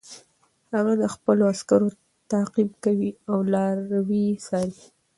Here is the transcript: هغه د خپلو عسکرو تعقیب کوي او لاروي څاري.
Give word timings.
هغه 0.73 0.93
د 1.01 1.03
خپلو 1.15 1.43
عسکرو 1.53 1.87
تعقیب 2.31 2.69
کوي 2.83 3.11
او 3.31 3.37
لاروي 3.53 4.27
څاري. 4.45 4.79